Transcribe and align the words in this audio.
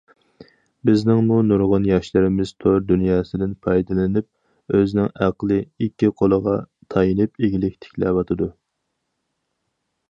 بىزنىڭمۇ 0.89 1.35
نۇرغۇن 1.49 1.83
ياشلىرىمىز 1.89 2.53
تور 2.63 2.79
دۇنياسىدىن 2.93 3.53
پايدىلىنىپ، 3.67 4.73
ئۆزىنىڭ 4.79 5.13
ئەقلى، 5.27 5.61
ئىككى 5.77 6.11
قولىغا 6.23 6.59
تايىنىپ 6.95 7.41
ئىگىلىك 7.45 7.79
تىكلەۋاتىدۇ. 7.87 8.51